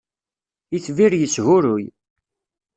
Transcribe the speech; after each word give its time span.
Itbir 0.77 1.11
yeshuruy 1.21 1.85